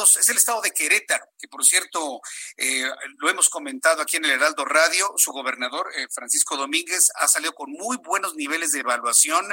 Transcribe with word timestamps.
Es 0.00 0.28
el 0.28 0.36
estado 0.36 0.60
de 0.62 0.70
Querétaro, 0.70 1.24
que 1.38 1.48
por 1.48 1.64
cierto 1.64 2.20
eh, 2.56 2.84
lo 3.18 3.28
hemos 3.28 3.48
comentado 3.48 4.00
aquí 4.00 4.16
en 4.16 4.24
el 4.24 4.32
Heraldo 4.32 4.64
Radio. 4.64 5.12
Su 5.16 5.32
gobernador, 5.32 5.90
eh, 5.94 6.06
Francisco 6.10 6.56
Domínguez, 6.56 7.10
ha 7.16 7.28
salido 7.28 7.52
con 7.52 7.70
muy 7.70 7.98
buenos 7.98 8.34
niveles 8.34 8.72
de 8.72 8.80
evaluación 8.80 9.46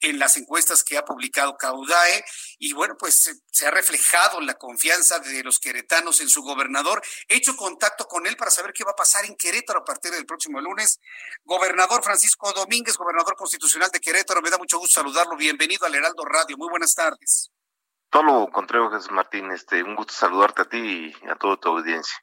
en 0.00 0.18
las 0.18 0.36
encuestas 0.36 0.82
que 0.82 0.96
ha 0.96 1.04
publicado 1.04 1.56
Caudae. 1.56 2.24
Y 2.58 2.72
bueno, 2.72 2.96
pues 2.98 3.42
se 3.50 3.66
ha 3.66 3.70
reflejado 3.70 4.40
la 4.40 4.54
confianza 4.54 5.18
de 5.18 5.42
los 5.42 5.58
queretanos 5.58 6.20
en 6.20 6.28
su 6.28 6.42
gobernador. 6.42 7.02
He 7.28 7.36
hecho 7.36 7.56
contacto 7.56 8.06
con 8.06 8.26
él 8.26 8.36
para 8.36 8.50
saber 8.50 8.72
qué 8.72 8.84
va 8.84 8.92
a 8.92 8.96
pasar 8.96 9.24
en 9.26 9.36
Querétaro 9.36 9.80
a 9.80 9.84
partir 9.84 10.12
del 10.12 10.26
próximo 10.26 10.60
lunes. 10.60 11.00
Gobernador 11.44 12.02
Francisco 12.02 12.52
Domínguez, 12.52 12.96
gobernador 12.96 13.36
constitucional 13.36 13.90
de 13.90 14.00
Querétaro, 14.00 14.40
me 14.40 14.50
da 14.50 14.58
mucho 14.58 14.78
gusto 14.78 15.00
saludarlo. 15.00 15.36
Bienvenido 15.36 15.86
al 15.86 15.94
Heraldo 15.94 16.24
Radio. 16.24 16.56
Muy 16.56 16.68
buenas 16.68 16.94
tardes. 16.94 17.50
Todo 18.12 18.24
lo 18.24 18.50
contrario, 18.50 18.90
Jesús 18.90 19.10
Martín, 19.10 19.50
este, 19.52 19.82
un 19.82 19.96
gusto 19.96 20.12
saludarte 20.12 20.60
a 20.60 20.68
ti 20.68 21.14
y 21.18 21.28
a 21.30 21.34
toda 21.34 21.56
tu 21.56 21.70
audiencia. 21.70 22.14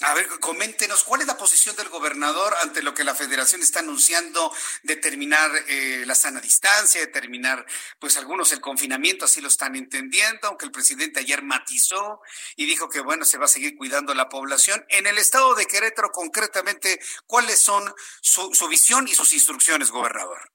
A 0.00 0.14
ver, 0.14 0.26
coméntenos, 0.40 1.04
¿cuál 1.04 1.20
es 1.20 1.26
la 1.26 1.36
posición 1.36 1.76
del 1.76 1.90
gobernador 1.90 2.54
ante 2.62 2.82
lo 2.82 2.94
que 2.94 3.04
la 3.04 3.14
federación 3.14 3.60
está 3.60 3.80
anunciando 3.80 4.50
de 4.84 4.96
terminar 4.96 5.50
eh, 5.68 6.04
la 6.06 6.14
sana 6.14 6.40
distancia, 6.40 7.02
de 7.02 7.08
terminar, 7.08 7.66
pues 7.98 8.16
algunos 8.16 8.52
el 8.52 8.62
confinamiento, 8.62 9.26
así 9.26 9.42
lo 9.42 9.48
están 9.48 9.76
entendiendo, 9.76 10.48
aunque 10.48 10.64
el 10.64 10.72
presidente 10.72 11.20
ayer 11.20 11.42
matizó 11.42 12.22
y 12.56 12.64
dijo 12.64 12.88
que, 12.88 13.00
bueno, 13.00 13.26
se 13.26 13.36
va 13.36 13.44
a 13.44 13.48
seguir 13.48 13.76
cuidando 13.76 14.14
la 14.14 14.30
población. 14.30 14.82
En 14.88 15.06
el 15.06 15.18
estado 15.18 15.54
de 15.54 15.66
Querétaro, 15.66 16.10
concretamente, 16.10 17.00
¿cuáles 17.26 17.60
son 17.60 17.94
su, 18.22 18.54
su 18.54 18.66
visión 18.68 19.06
y 19.08 19.14
sus 19.14 19.34
instrucciones, 19.34 19.90
gobernador? 19.90 20.52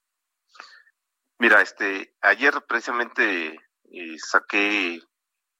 Mira, 1.37 1.61
este, 1.61 2.15
ayer 2.21 2.59
precisamente 2.67 3.70
y 3.91 4.17
saqué 4.19 5.03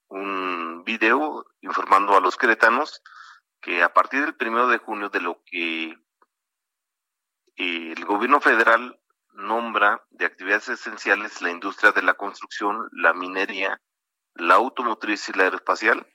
un 0.08 0.84
video 0.84 1.44
informando 1.60 2.16
a 2.16 2.20
los 2.20 2.36
queretanos 2.36 3.02
que 3.60 3.82
a 3.82 3.92
partir 3.92 4.22
del 4.22 4.34
primero 4.34 4.68
de 4.68 4.78
junio 4.78 5.10
de 5.10 5.20
lo 5.20 5.42
que 5.44 5.94
el 7.56 8.04
gobierno 8.06 8.40
federal 8.40 8.98
nombra 9.34 10.02
de 10.10 10.26
actividades 10.26 10.70
esenciales 10.70 11.42
la 11.42 11.50
industria 11.50 11.92
de 11.92 12.02
la 12.02 12.14
construcción, 12.14 12.88
la 12.92 13.12
minería, 13.12 13.80
la 14.34 14.54
automotriz 14.54 15.28
y 15.28 15.32
la 15.32 15.44
aeroespacial. 15.44 16.06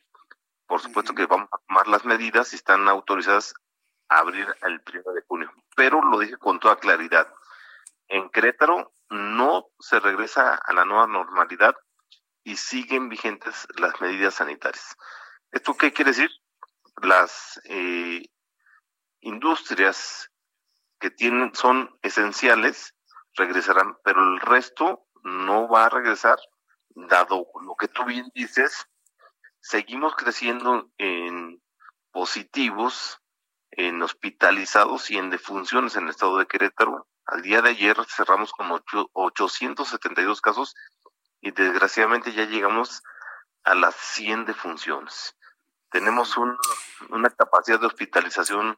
Por 0.65 0.81
supuesto 0.81 1.13
que 1.13 1.27
vamos 1.27 1.49
a 1.51 1.59
tomar 1.67 1.87
las 1.87 2.03
medidas 2.03 2.51
y 2.51 2.57
están 2.57 2.87
autorizadas 2.87 3.53
a 4.09 4.19
abrir 4.19 4.47
el 4.63 4.81
primero 4.81 5.13
de 5.13 5.21
junio. 5.21 5.51
Pero 5.75 6.01
lo 6.01 6.19
dije 6.19 6.37
con 6.37 6.59
toda 6.59 6.77
claridad. 6.77 7.31
En 8.07 8.29
Querétaro 8.29 8.91
no 9.09 9.67
se 9.79 9.99
regresa 9.99 10.55
a 10.55 10.73
la 10.73 10.83
nueva 10.83 11.07
normalidad 11.07 11.75
y 12.47 12.55
siguen 12.55 13.09
vigentes 13.09 13.67
las 13.75 13.99
medidas 13.99 14.35
sanitarias. 14.35 14.95
¿Esto 15.51 15.75
qué 15.75 15.91
quiere 15.91 16.11
decir? 16.11 16.31
Las 17.01 17.59
eh, 17.65 18.23
industrias 19.19 20.31
que 20.97 21.09
tienen 21.11 21.53
son 21.53 21.99
esenciales 22.01 22.95
regresarán, 23.35 23.97
pero 24.01 24.23
el 24.23 24.39
resto 24.39 25.07
no 25.23 25.67
va 25.67 25.87
a 25.87 25.89
regresar, 25.89 26.37
dado 26.95 27.47
lo 27.61 27.75
que 27.75 27.89
tú 27.89 28.05
bien 28.05 28.31
dices, 28.33 28.87
seguimos 29.59 30.15
creciendo 30.15 30.89
en 30.97 31.61
positivos, 32.11 33.21
en 33.71 34.01
hospitalizados 34.01 35.11
y 35.11 35.17
en 35.17 35.31
defunciones 35.31 35.97
en 35.97 36.05
el 36.05 36.11
estado 36.11 36.37
de 36.37 36.47
Querétaro. 36.47 37.09
Al 37.25 37.41
día 37.41 37.61
de 37.61 37.71
ayer 37.71 37.97
cerramos 38.07 38.53
con 38.53 38.71
872 38.71 40.39
casos 40.39 40.75
y 41.41 41.51
desgraciadamente 41.51 42.33
ya 42.33 42.45
llegamos 42.45 43.03
a 43.63 43.75
las 43.75 43.95
100 43.95 44.45
defunciones. 44.45 45.35
Tenemos 45.89 46.35
una 46.37 47.29
capacidad 47.29 47.79
de 47.79 47.87
hospitalización, 47.87 48.77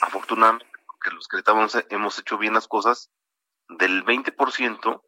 afortunadamente, 0.00 0.66
porque 0.86 1.10
los 1.10 1.28
que 1.28 1.42
hemos 1.90 2.18
hecho 2.18 2.38
bien 2.38 2.54
las 2.54 2.68
cosas, 2.68 3.10
del 3.68 4.04
20%, 4.04 5.02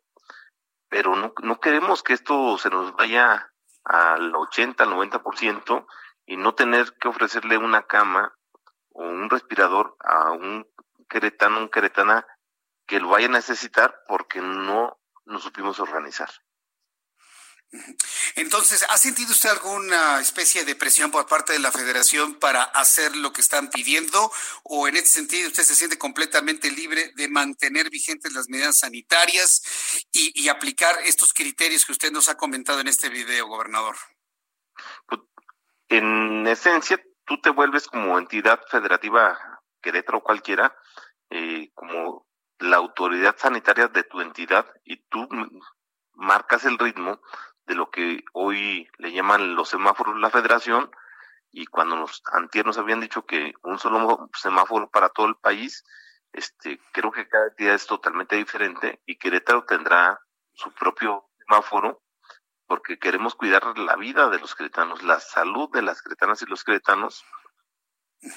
pero 0.88 1.16
no, 1.16 1.32
no 1.42 1.60
queremos 1.60 2.02
que 2.02 2.14
esto 2.14 2.58
se 2.58 2.70
nos 2.70 2.94
vaya 2.96 3.52
al 3.84 4.34
80, 4.34 4.84
al 4.84 4.90
90% 4.90 5.86
y 6.26 6.36
no 6.36 6.54
tener 6.54 6.94
que 6.98 7.08
ofrecerle 7.08 7.56
una 7.56 7.86
cama 7.86 8.36
o 8.92 9.02
un 9.04 9.30
respirador 9.30 9.96
a 10.00 10.32
un 10.32 10.66
queretano, 11.08 11.58
un 11.58 11.68
queretana 11.68 12.26
que 12.86 13.00
lo 13.00 13.08
vaya 13.08 13.26
a 13.26 13.30
necesitar 13.30 14.02
porque 14.06 14.40
no 14.40 14.97
nos 15.28 15.42
supimos 15.42 15.78
organizar. 15.78 16.30
Entonces, 18.34 18.86
¿ha 18.88 18.96
sentido 18.96 19.32
usted 19.32 19.50
alguna 19.50 20.20
especie 20.20 20.64
de 20.64 20.74
presión 20.74 21.10
por 21.10 21.26
parte 21.26 21.52
de 21.52 21.58
la 21.58 21.70
federación 21.70 22.34
para 22.34 22.62
hacer 22.62 23.14
lo 23.16 23.32
que 23.32 23.42
están 23.42 23.68
pidiendo? 23.68 24.30
¿O 24.62 24.88
en 24.88 24.96
este 24.96 25.10
sentido 25.10 25.48
usted 25.48 25.64
se 25.64 25.74
siente 25.74 25.98
completamente 25.98 26.70
libre 26.70 27.12
de 27.14 27.28
mantener 27.28 27.90
vigentes 27.90 28.32
las 28.32 28.48
medidas 28.48 28.78
sanitarias 28.78 30.06
y, 30.12 30.48
aplicar 30.48 30.96
estos 31.04 31.34
criterios 31.34 31.84
que 31.84 31.92
usted 31.92 32.10
nos 32.10 32.28
ha 32.28 32.38
comentado 32.38 32.80
en 32.80 32.88
este 32.88 33.10
video, 33.10 33.46
gobernador? 33.46 33.96
Pues, 35.06 35.20
en 35.88 36.46
esencia, 36.46 36.98
tú 37.26 37.38
te 37.40 37.50
vuelves 37.50 37.86
como 37.86 38.18
entidad 38.18 38.60
federativa, 38.70 39.38
Querétaro 39.82 40.22
cualquiera, 40.22 40.74
eh, 41.28 41.70
como 41.74 42.27
la 42.58 42.76
autoridad 42.76 43.36
sanitaria 43.36 43.88
de 43.88 44.02
tu 44.04 44.20
entidad 44.20 44.66
y 44.84 44.96
tú 45.08 45.28
marcas 46.14 46.64
el 46.64 46.78
ritmo 46.78 47.20
de 47.66 47.74
lo 47.74 47.90
que 47.90 48.24
hoy 48.32 48.88
le 48.98 49.12
llaman 49.12 49.54
los 49.54 49.68
semáforos 49.68 50.18
la 50.18 50.30
federación 50.30 50.90
y 51.50 51.66
cuando 51.66 51.96
nos 51.96 52.22
antier 52.32 52.66
nos 52.66 52.78
habían 52.78 53.00
dicho 53.00 53.24
que 53.24 53.54
un 53.62 53.78
solo 53.78 54.28
semáforo 54.34 54.90
para 54.90 55.08
todo 55.10 55.26
el 55.26 55.36
país, 55.36 55.84
este 56.32 56.80
creo 56.92 57.10
que 57.10 57.28
cada 57.28 57.48
día 57.56 57.74
es 57.74 57.86
totalmente 57.86 58.36
diferente 58.36 59.00
y 59.06 59.16
Querétaro 59.16 59.64
tendrá 59.64 60.20
su 60.52 60.72
propio 60.72 61.28
semáforo 61.38 62.02
porque 62.66 62.98
queremos 62.98 63.34
cuidar 63.34 63.78
la 63.78 63.96
vida 63.96 64.28
de 64.28 64.38
los 64.38 64.54
queretanos, 64.54 65.02
la 65.02 65.20
salud 65.20 65.70
de 65.72 65.82
las 65.82 66.02
queretanas 66.02 66.42
y 66.42 66.46
los 66.46 66.64
queretanos. 66.64 67.24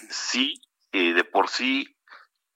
Sí, 0.10 0.62
eh, 0.94 1.14
de 1.14 1.26
por 1.26 1.50
sí, 1.50 1.98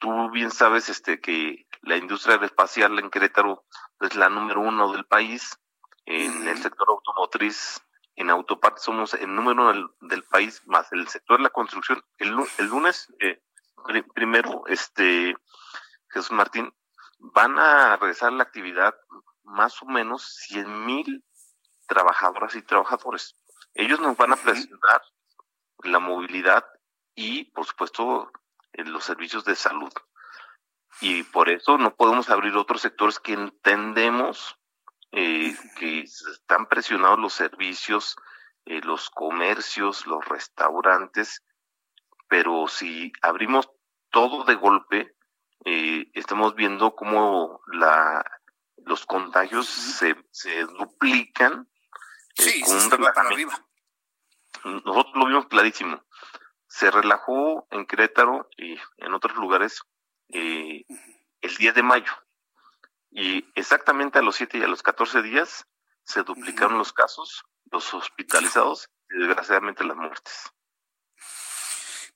tú 0.06 0.30
bien 0.30 0.52
sabes 0.52 0.88
este 0.90 1.20
que 1.20 1.66
la 1.82 1.98
industria 1.98 2.36
aeroespacial 2.36 3.00
en 3.00 3.10
Querétaro 3.10 3.66
es 4.02 4.16
la 4.16 4.30
número 4.30 4.62
uno 4.62 4.92
del 4.92 5.06
país 5.06 5.58
en 6.06 6.48
el 6.48 6.60
sector 6.60 6.88
automotriz, 6.90 7.82
en 8.16 8.30
autopartes 8.30 8.84
somos 8.84 9.16
el 9.16 9.34
número 9.34 9.74
del, 10.02 10.24
país 10.26 10.62
más 10.68 10.92
el 10.92 11.08
sector 11.08 11.38
de 11.38 11.46
la 11.46 11.50
construcción. 11.50 12.04
El, 12.20 12.38
el 12.60 12.66
lunes, 12.68 13.12
eh, 13.20 13.42
primero, 14.14 14.62
este 14.68 15.36
Jesús 16.10 16.32
Martín, 16.32 16.72
van 17.18 17.58
a 17.58 17.98
regresar 17.98 18.32
la 18.32 18.44
actividad 18.44 18.94
más 19.44 19.82
o 19.82 19.88
menos 19.88 20.36
100 20.50 20.86
mil 20.86 21.26
trabajadoras 21.88 22.56
y 22.56 22.62
trabajadores. 22.62 23.36
Ellos 23.74 24.00
nos 24.00 24.16
van 24.16 24.34
a 24.34 24.38
presentar 24.38 25.02
la 25.80 25.98
movilidad 25.98 26.64
y, 27.16 27.46
por 27.46 27.66
supuesto, 27.66 28.32
los 28.84 29.04
servicios 29.04 29.46
de 29.46 29.56
salud. 29.56 29.92
Y 31.02 31.24
por 31.24 31.50
eso 31.50 31.78
no 31.78 31.96
podemos 31.96 32.30
abrir 32.30 32.56
otros 32.56 32.82
sectores 32.82 33.20
que 33.20 33.34
entendemos 33.34 34.58
eh, 35.12 35.56
que 35.78 36.02
están 36.02 36.68
presionados 36.68 37.20
los 37.20 37.34
servicios, 37.34 38.16
eh, 38.66 38.82
los 38.82 39.10
comercios, 39.10 40.06
los 40.08 40.26
restaurantes, 40.26 41.44
pero 42.28 42.68
si 42.68 43.14
abrimos 43.22 43.70
todo 44.10 44.44
de 44.44 44.56
golpe, 44.56 45.16
eh, 45.66 46.10
estamos 46.14 46.56
viendo 46.56 46.96
cómo 46.96 47.62
la, 47.68 48.24
los 48.78 49.06
contagios 49.06 49.68
se, 49.68 50.16
se 50.32 50.66
duplican 50.66 51.70
sí, 52.36 52.62
con 52.62 52.76
un 52.76 52.90
Nosotros 54.84 55.16
lo 55.16 55.28
vimos 55.28 55.48
clarísimo. 55.48 56.04
Se 56.76 56.92
relajó 56.92 57.66
en 57.72 57.86
Querétaro 57.86 58.50
y 58.58 58.78
en 58.98 59.14
otros 59.14 59.38
lugares 59.38 59.82
el 60.28 60.86
10 61.58 61.74
de 61.74 61.84
mayo 61.84 62.12
Y 63.12 63.50
exactamente 63.56 64.20
a 64.20 64.22
los 64.22 64.36
7 64.36 64.58
y 64.58 64.64
a 64.64 64.68
los 64.68 64.84
14 64.84 65.22
días 65.22 65.70
se 66.04 66.24
duplicaron 66.24 66.78
los 66.78 66.92
casos, 66.92 67.46
los 67.72 67.94
hospitalizados 67.94 68.90
y 69.10 69.20
desgraciadamente 69.20 69.86
las 69.86 69.96
muertes. 69.96 70.52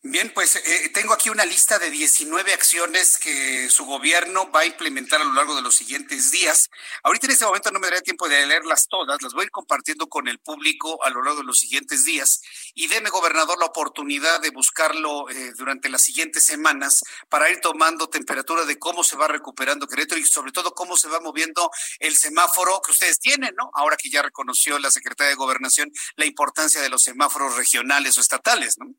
Bien, 0.02 0.32
pues 0.34 0.56
eh, 0.56 0.90
tengo 0.94 1.14
aquí 1.14 1.30
una 1.30 1.44
lista 1.44 1.78
de 1.78 1.90
19 1.92 2.54
acciones 2.54 3.18
que 3.18 3.70
su 3.70 3.84
gobierno 3.84 4.50
va 4.50 4.62
a 4.62 4.66
implementar 4.66 5.20
a 5.20 5.26
lo 5.26 5.34
largo 5.34 5.58
de 5.58 5.62
los 5.62 5.76
siguientes 5.76 6.32
días. 6.32 6.70
Ahorita 7.04 7.28
en 7.28 7.34
este 7.34 7.44
momento 7.44 7.70
no 7.70 7.82
me 7.82 7.88
daría 7.88 8.02
tiempo 8.02 8.30
de 8.30 8.48
leerlas 8.48 8.88
todas, 8.88 9.22
las 9.22 9.34
voy 9.34 9.42
a 9.42 9.46
ir 9.46 9.52
compartiendo 9.52 10.08
con 10.08 10.30
el 10.30 10.40
público 10.40 11.04
a 11.04 11.10
lo 11.10 11.22
largo 11.22 11.42
de 11.42 11.48
los 11.48 11.60
siguientes 11.60 12.06
días. 12.06 12.42
Y 12.76 12.88
deme, 12.88 13.10
gobernador, 13.10 13.60
la 13.60 13.66
oportunidad 13.66 14.40
de 14.40 14.52
buscarlo 14.52 15.30
eh, 15.32 15.52
durante 15.58 15.90
las 15.90 16.02
siguientes 16.02 16.46
semanas 16.46 17.04
para 17.28 17.50
ir 17.50 17.60
tomando 17.60 18.08
temperatura 18.08 18.64
de 18.64 18.80
cómo 18.80 19.04
se 19.04 19.18
va 19.18 19.28
recuperando 19.28 19.86
Querétaro 19.86 20.22
y 20.22 20.26
sobre 20.26 20.54
todo 20.54 20.74
cómo 20.74 20.96
se 20.96 21.10
va 21.10 21.20
moviendo 21.20 21.70
el 22.00 22.16
semáforo 22.16 22.82
que 22.86 22.94
ustedes 22.94 23.20
tienen, 23.20 23.54
¿no? 23.58 23.70
Ahora 23.74 23.98
que 23.98 24.10
ya 24.10 24.22
reconoció 24.22 24.80
la 24.80 24.92
Secretaría 24.92 25.32
de 25.32 25.36
Gobernación 25.36 25.92
la 26.16 26.26
importancia 26.26 26.82
de 26.82 26.88
los 26.88 27.04
semáforos 27.04 27.58
regionales 27.58 28.18
o 28.18 28.22
estatales, 28.22 28.78
¿no? 28.78 28.96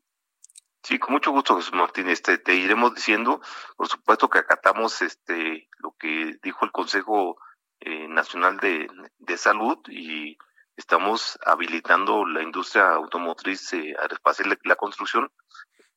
Sí, 0.82 0.98
con 0.98 1.12
mucho 1.12 1.30
gusto, 1.30 1.56
Jesús 1.56 1.74
Martín. 1.74 2.08
Este, 2.08 2.38
te 2.38 2.54
iremos 2.54 2.94
diciendo, 2.94 3.40
por 3.76 3.88
supuesto 3.88 4.30
que 4.30 4.38
acatamos 4.38 5.02
este 5.02 5.68
lo 5.78 5.94
que 5.98 6.38
dijo 6.42 6.64
el 6.64 6.72
Consejo 6.72 7.36
eh, 7.80 8.08
Nacional 8.08 8.58
de, 8.58 8.88
Salud 9.36 9.78
y 9.88 10.36
estamos 10.76 11.38
habilitando 11.44 12.26
la 12.26 12.42
industria 12.42 12.90
automotriz 12.90 13.72
eh, 13.74 13.94
aeroespacial 13.98 14.58
la 14.64 14.76
construcción. 14.76 15.30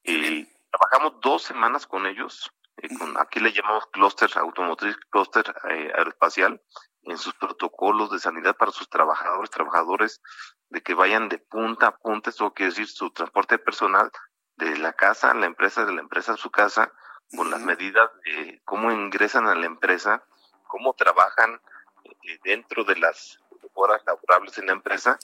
Eh, 0.03 0.47
trabajamos 0.69 1.19
dos 1.21 1.44
semanas 1.44 1.88
con 1.88 2.06
ellos. 2.06 2.51
con, 3.00 3.18
aquí 3.19 3.39
le 3.39 3.53
llamamos 3.53 3.88
clúster 3.88 4.30
automotriz, 4.38 4.97
clúster 5.09 5.45
aeroespacial, 5.63 6.62
en 7.03 7.18
sus 7.18 7.33
protocolos 7.35 8.12
de 8.12 8.19
sanidad 8.19 8.56
para 8.56 8.71
sus 8.71 8.89
trabajadores, 8.89 9.50
trabajadores, 9.50 10.21
de 10.69 10.81
que 10.81 10.94
vayan 10.94 11.30
de 11.30 11.38
punta 11.38 11.88
a 11.88 11.97
punta, 11.97 12.30
eso 12.30 12.53
quiere 12.53 12.71
decir 12.71 12.88
su 12.88 13.12
transporte 13.12 13.57
personal 13.57 14.12
de 14.57 14.77
la 14.77 14.94
casa 14.94 15.33
la 15.33 15.45
empresa, 15.45 15.85
de 15.85 15.94
la 15.94 16.01
empresa 16.01 16.33
a 16.33 16.38
su 16.38 16.51
casa, 16.51 16.91
con 17.35 17.50
las 17.50 17.61
medidas 17.61 18.09
de 18.25 18.61
cómo 18.65 18.91
ingresan 18.91 19.47
a 19.47 19.55
la 19.55 19.65
empresa, 19.65 20.23
cómo 20.67 20.94
trabajan 20.94 21.59
eh, 22.03 22.39
dentro 22.44 22.83
de 22.83 22.95
las 22.97 23.39
horas 23.73 24.01
laborables 24.05 24.57
en 24.57 24.67
la 24.67 24.73
empresa, 24.73 25.17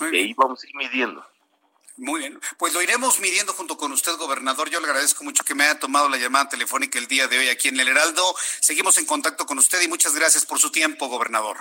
y 0.00 0.16
ahí 0.16 0.34
vamos 0.34 0.62
a 0.62 0.68
ir 0.68 0.74
midiendo. 0.76 1.26
Muy 1.98 2.20
bien, 2.20 2.38
pues 2.58 2.74
lo 2.74 2.82
iremos 2.82 3.20
midiendo 3.20 3.54
junto 3.54 3.78
con 3.78 3.90
usted, 3.90 4.16
gobernador. 4.18 4.68
Yo 4.68 4.80
le 4.80 4.86
agradezco 4.86 5.24
mucho 5.24 5.44
que 5.44 5.54
me 5.54 5.64
haya 5.64 5.78
tomado 5.78 6.10
la 6.10 6.18
llamada 6.18 6.48
telefónica 6.48 6.98
el 6.98 7.06
día 7.06 7.26
de 7.26 7.38
hoy 7.38 7.48
aquí 7.48 7.68
en 7.68 7.80
el 7.80 7.88
Heraldo. 7.88 8.22
Seguimos 8.60 8.98
en 8.98 9.06
contacto 9.06 9.46
con 9.46 9.56
usted 9.58 9.80
y 9.80 9.88
muchas 9.88 10.14
gracias 10.14 10.44
por 10.44 10.58
su 10.58 10.70
tiempo, 10.70 11.08
gobernador. 11.08 11.56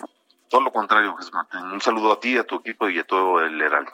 Todo 0.50 0.62
lo 0.62 0.74
contrario, 0.74 1.16
Jesús 1.16 1.34
Martín. 1.34 1.62
Un 1.62 1.80
saludo 1.80 2.12
a 2.12 2.20
ti, 2.20 2.38
a 2.38 2.44
tu 2.44 2.56
equipo 2.56 2.90
y 2.90 3.00
a 3.00 3.06
todo 3.06 3.40
el 3.40 3.62
Heraldo. 3.62 3.94